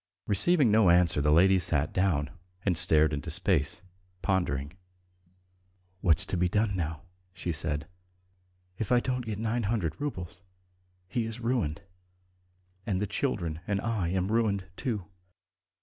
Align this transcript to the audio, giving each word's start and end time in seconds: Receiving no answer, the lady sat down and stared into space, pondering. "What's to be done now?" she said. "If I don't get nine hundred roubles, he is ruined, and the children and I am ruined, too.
Receiving 0.25 0.71
no 0.71 0.89
answer, 0.89 1.21
the 1.21 1.31
lady 1.31 1.59
sat 1.59 1.93
down 1.93 2.31
and 2.65 2.75
stared 2.75 3.13
into 3.13 3.29
space, 3.29 3.83
pondering. 4.23 4.73
"What's 5.99 6.25
to 6.25 6.37
be 6.37 6.49
done 6.49 6.75
now?" 6.75 7.03
she 7.33 7.51
said. 7.51 7.87
"If 8.79 8.91
I 8.91 8.99
don't 8.99 9.27
get 9.27 9.37
nine 9.37 9.61
hundred 9.61 10.01
roubles, 10.01 10.41
he 11.07 11.25
is 11.25 11.39
ruined, 11.39 11.83
and 12.83 12.99
the 12.99 13.05
children 13.05 13.59
and 13.67 13.79
I 13.79 14.07
am 14.09 14.31
ruined, 14.31 14.65
too. 14.75 15.05